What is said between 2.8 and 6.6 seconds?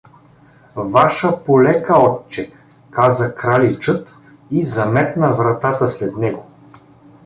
каза Краличът и заметна вратата след него.